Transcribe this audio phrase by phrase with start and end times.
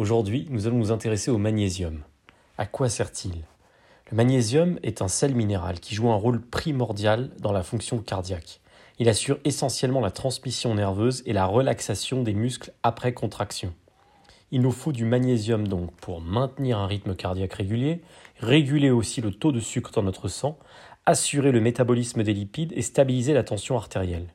[0.00, 2.00] Aujourd'hui, nous allons nous intéresser au magnésium.
[2.56, 3.34] À quoi sert-il?
[4.10, 8.62] Le magnésium est un sel minéral qui joue un rôle primordial dans la fonction cardiaque.
[8.98, 13.74] Il assure essentiellement la transmission nerveuse et la relaxation des muscles après contraction.
[14.50, 18.00] Il nous faut du magnésium donc pour maintenir un rythme cardiaque régulier,
[18.38, 20.58] réguler aussi le taux de sucre dans notre sang,
[21.04, 24.32] assurer le métabolisme des lipides et stabiliser la tension artérielle.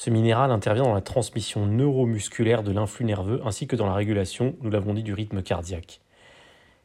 [0.00, 4.54] Ce minéral intervient dans la transmission neuromusculaire de l'influx nerveux ainsi que dans la régulation,
[4.60, 6.00] nous l'avons dit, du rythme cardiaque.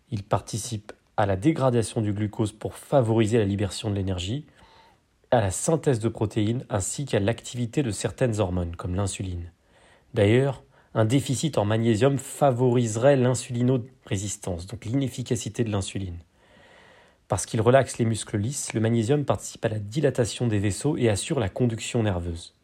[0.09, 4.47] Il participe à la dégradation du glucose pour favoriser la libération de l'énergie,
[5.29, 9.51] à la synthèse de protéines ainsi qu'à l'activité de certaines hormones comme l'insuline.
[10.15, 10.63] D'ailleurs,
[10.95, 16.17] un déficit en magnésium favoriserait l'insulinorésistance, donc l'inefficacité de l'insuline.
[17.27, 21.09] Parce qu'il relaxe les muscles lisses, le magnésium participe à la dilatation des vaisseaux et
[21.09, 22.55] assure la conduction nerveuse.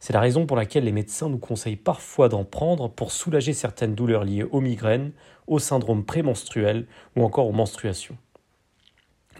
[0.00, 3.94] C'est la raison pour laquelle les médecins nous conseillent parfois d'en prendre pour soulager certaines
[3.94, 5.12] douleurs liées aux migraines,
[5.46, 8.16] au syndrome prémenstruel ou encore aux menstruations.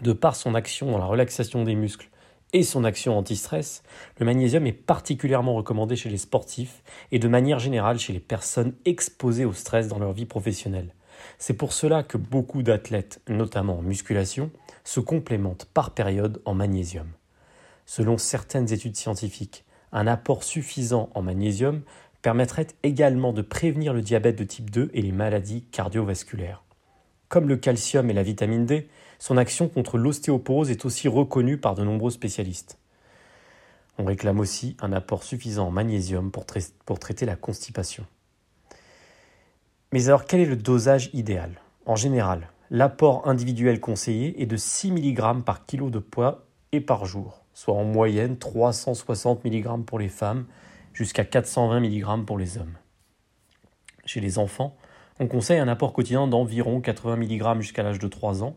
[0.01, 2.09] De par son action dans la relaxation des muscles
[2.51, 3.83] et son action anti-stress,
[4.17, 8.73] le magnésium est particulièrement recommandé chez les sportifs et de manière générale chez les personnes
[8.85, 10.95] exposées au stress dans leur vie professionnelle.
[11.37, 14.51] C'est pour cela que beaucoup d'athlètes, notamment en musculation,
[14.83, 17.07] se complémentent par période en magnésium.
[17.85, 21.81] Selon certaines études scientifiques, un apport suffisant en magnésium
[22.21, 26.63] permettrait également de prévenir le diabète de type 2 et les maladies cardiovasculaires.
[27.29, 31.75] Comme le calcium et la vitamine D, son action contre l'ostéoporose est aussi reconnue par
[31.75, 32.79] de nombreux spécialistes.
[33.97, 38.05] On réclame aussi un apport suffisant en magnésium pour, traiter la constipation.
[39.91, 41.59] Mais alors quel est le dosage idéal?
[41.85, 47.05] En général, l'apport individuel conseillé est de 6 mg par kilo de poids et par
[47.05, 50.45] jour, soit en moyenne 360 mg pour les femmes
[50.93, 52.77] jusqu'à 420 mg pour les hommes.
[54.05, 54.77] Chez les enfants,
[55.19, 58.55] on conseille un apport quotidien d'environ 80 mg jusqu'à l'âge de 3 ans,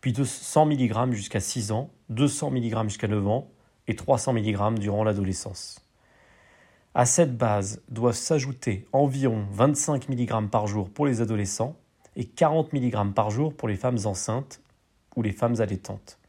[0.00, 3.50] puis de 100 mg jusqu'à 6 ans, 200 mg jusqu'à 9 ans
[3.88, 5.80] et 300 mg durant l'adolescence.
[6.94, 11.74] À cette base doivent s'ajouter environ 25 mg par jour pour les adolescents
[12.14, 14.60] et 40 mg par jour pour les femmes enceintes
[15.16, 16.20] ou les femmes allaitantes.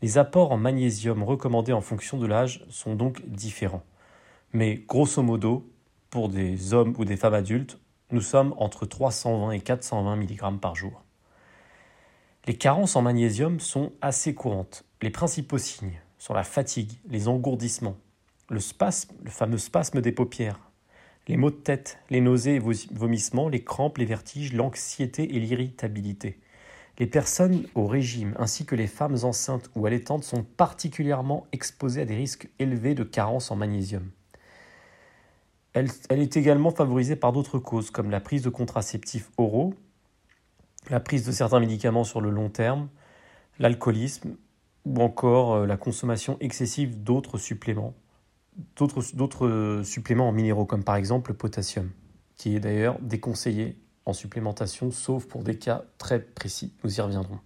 [0.00, 3.82] Les apports en magnésium recommandés en fonction de l'âge sont donc différents.
[4.52, 5.68] Mais grosso modo,
[6.10, 7.78] pour des hommes ou des femmes adultes,
[8.12, 11.02] nous sommes entre 320 et 420 mg par jour.
[12.46, 14.84] Les carences en magnésium sont assez courantes.
[15.02, 17.96] Les principaux signes sont la fatigue, les engourdissements,
[18.48, 18.60] le
[19.28, 20.60] fameux spasme des paupières,
[21.26, 26.40] les maux de tête, les nausées et vomissements, les crampes, les vertiges, l'anxiété et l'irritabilité.
[26.98, 32.04] Les personnes au régime ainsi que les femmes enceintes ou allaitantes sont particulièrement exposées à
[32.04, 34.10] des risques élevés de carence en magnésium.
[35.74, 39.74] Elle, est également favorisée par d'autres causes comme la prise de contraceptifs oraux,
[40.90, 42.88] la prise de certains médicaments sur le long terme,
[43.60, 44.36] l'alcoolisme
[44.84, 47.94] ou encore euh, la consommation excessive d'autres suppléments,
[48.76, 51.90] d'autres suppléments en minéraux comme par exemple le potassium,
[52.34, 53.76] qui est d'ailleurs déconseillé
[54.08, 57.38] en supplémentation sauf pour des cas très précis, nous y reviendrons.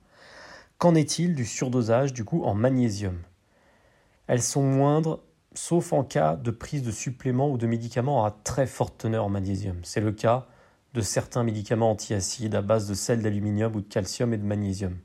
[0.79, 3.19] Qu'en est-il du surdosage du coup en magnésium?
[4.27, 5.21] Elles sont moindres
[5.55, 9.29] sauf en cas de prise de suppléments ou de médicaments à très forte teneur en
[9.29, 9.79] magnésium.
[9.83, 10.47] C'est le cas
[10.95, 14.97] de certains médicaments antiacides à base de sel d'aluminium ou de calcium et de magnésium.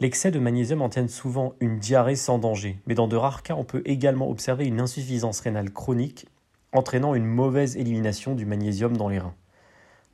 [0.00, 3.64] L'excès de magnésium entraîne souvent une diarrhée sans danger, mais dans de rares cas, on
[3.64, 6.26] peut également observer une insuffisance rénale chronique
[6.72, 9.34] entraînant une mauvaise élimination du magnésium dans les reins.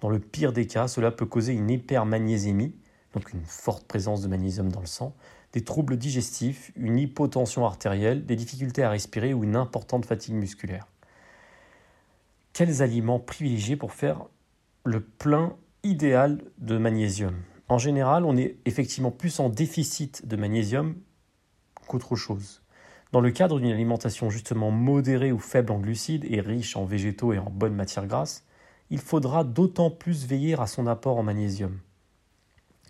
[0.00, 2.74] Dans le pire des cas, cela peut causer une hypermagnésémie,
[3.12, 5.14] donc une forte présence de magnésium dans le sang,
[5.52, 10.86] des troubles digestifs, une hypotension artérielle, des difficultés à respirer ou une importante fatigue musculaire.
[12.52, 14.26] Quels aliments privilégier pour faire
[14.84, 17.34] le plein idéal de magnésium?
[17.68, 20.96] En général, on est effectivement plus en déficit de magnésium
[21.86, 22.62] qu'autre chose.
[23.12, 27.32] Dans le cadre d'une alimentation justement modérée ou faible en glucides et riche en végétaux
[27.32, 28.44] et en bonnes matières grasses,
[28.90, 31.78] il faudra d'autant plus veiller à son apport en magnésium.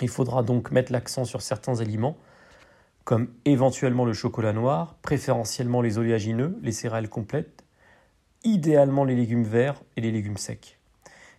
[0.00, 2.16] Il faudra donc mettre l'accent sur certains aliments,
[3.04, 7.64] comme éventuellement le chocolat noir, préférentiellement les oléagineux, les céréales complètes,
[8.44, 10.78] idéalement les légumes verts et les légumes secs.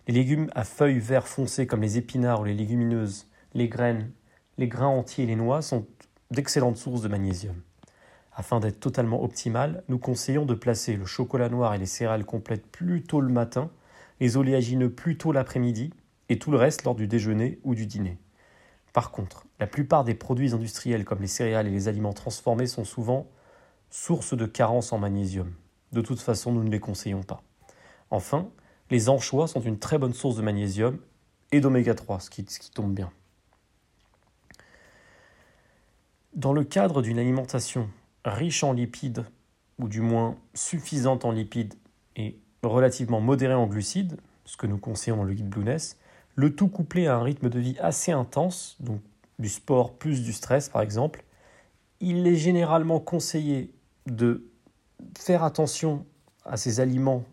[0.06, 4.10] Les légumes à feuilles vert foncé comme les épinards ou les légumineuses, les graines,
[4.58, 5.86] les grains entiers et les noix sont
[6.30, 7.60] d'excellentes sources de magnésium.
[8.34, 12.66] Afin d'être totalement optimal, nous conseillons de placer le chocolat noir et les céréales complètes
[12.66, 13.70] plus tôt le matin,
[14.22, 15.92] les oléagineux plus tôt l'après-midi
[16.28, 18.18] et tout le reste lors du déjeuner ou du dîner.
[18.92, 22.84] Par contre, la plupart des produits industriels comme les céréales et les aliments transformés sont
[22.84, 23.28] souvent
[23.90, 25.52] source de carence en magnésium.
[25.90, 27.42] De toute façon, nous ne les conseillons pas.
[28.10, 28.48] Enfin,
[28.90, 31.00] les anchois sont une très bonne source de magnésium
[31.50, 33.10] et d'oméga 3, ce qui, ce qui tombe bien.
[36.32, 37.90] Dans le cadre d'une alimentation
[38.24, 39.24] riche en lipides,
[39.80, 41.74] ou du moins suffisante en lipides
[42.14, 45.98] et relativement modérée en glucides, ce que nous conseillons dans le guide Blueness,
[46.34, 49.00] le tout couplé à un rythme de vie assez intense, donc
[49.38, 51.24] du sport plus du stress par exemple,
[52.00, 53.72] il est généralement conseillé
[54.06, 54.48] de
[55.18, 56.06] faire attention
[56.44, 57.24] à ces aliments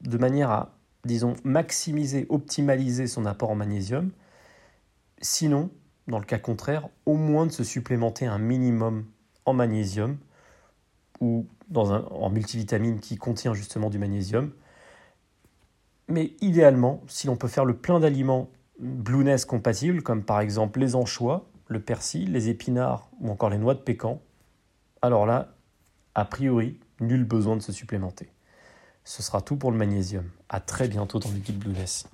[0.00, 0.74] de manière à,
[1.04, 4.10] disons, maximiser, optimaliser son apport en magnésium.
[5.20, 5.70] Sinon,
[6.08, 9.06] dans le cas contraire, au moins de se supplémenter un minimum
[9.44, 10.18] en magnésium
[11.20, 14.52] ou dans un, en multivitamine qui contient justement du magnésium.
[16.08, 20.94] Mais idéalement, si l'on peut faire le plein d'aliments Blueness compatibles, comme par exemple les
[20.94, 24.20] anchois, le persil, les épinards ou encore les noix de pécan,
[25.00, 25.54] alors là,
[26.14, 28.28] a priori, nul besoin de se supplémenter.
[29.04, 30.28] Ce sera tout pour le magnésium.
[30.48, 32.06] À très bientôt dans le guide Blueness.